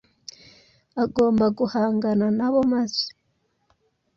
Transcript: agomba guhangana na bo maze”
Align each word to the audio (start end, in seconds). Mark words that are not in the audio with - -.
agomba 1.03 1.45
guhangana 1.57 2.25
na 2.37 2.47
bo 2.51 2.61
maze” 2.73 3.03